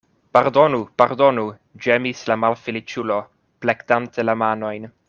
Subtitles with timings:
[0.35, 1.43] Pardonu, pardonu,
[1.87, 3.21] ĝemis la malfeliĉulo,
[3.67, 4.95] plektante la manojn.